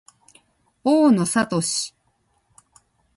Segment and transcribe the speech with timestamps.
[0.83, 1.93] 大野智